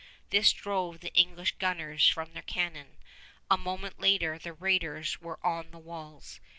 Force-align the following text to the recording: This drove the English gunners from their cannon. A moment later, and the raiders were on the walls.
This 0.31 0.51
drove 0.51 0.99
the 1.01 1.13
English 1.13 1.51
gunners 1.59 2.07
from 2.09 2.33
their 2.33 2.41
cannon. 2.41 2.97
A 3.51 3.55
moment 3.59 3.99
later, 3.99 4.33
and 4.33 4.41
the 4.41 4.51
raiders 4.51 5.21
were 5.21 5.37
on 5.45 5.69
the 5.69 5.77
walls. 5.77 6.39